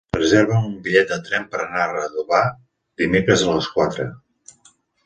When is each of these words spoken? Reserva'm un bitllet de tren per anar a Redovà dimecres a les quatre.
Reserva'm 0.17 0.63
un 0.69 0.79
bitllet 0.87 1.11
de 1.11 1.19
tren 1.27 1.45
per 1.51 1.61
anar 1.65 1.83
a 1.85 1.93
Redovà 1.93 2.41
dimecres 3.05 3.47
a 3.47 3.55
les 3.61 3.73
quatre. 3.79 4.11